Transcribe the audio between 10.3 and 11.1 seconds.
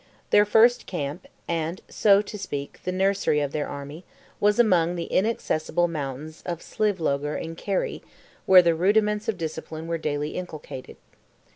inculcated.